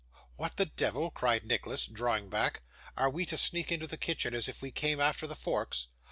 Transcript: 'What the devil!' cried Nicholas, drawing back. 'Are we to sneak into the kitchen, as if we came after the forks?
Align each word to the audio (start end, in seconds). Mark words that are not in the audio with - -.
'What 0.35 0.57
the 0.57 0.65
devil!' 0.65 1.11
cried 1.11 1.45
Nicholas, 1.45 1.85
drawing 1.85 2.27
back. 2.27 2.63
'Are 2.97 3.07
we 3.11 3.23
to 3.27 3.37
sneak 3.37 3.71
into 3.71 3.85
the 3.85 3.97
kitchen, 3.97 4.33
as 4.33 4.47
if 4.47 4.59
we 4.59 4.71
came 4.71 4.99
after 4.99 5.27
the 5.27 5.35
forks? 5.35 5.89